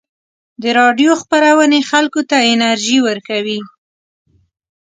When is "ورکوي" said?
3.07-3.59